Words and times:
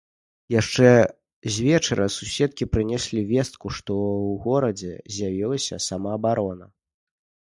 Яшчэ 0.51 0.85
з 1.57 1.65
вечара 1.65 2.07
суседкі 2.15 2.65
прынеслі 2.75 3.21
вестку, 3.33 3.67
што 3.79 3.91
ў 3.99 4.41
горадзе 4.45 4.93
з'явілася 5.17 5.75
самаабарона. 5.89 6.65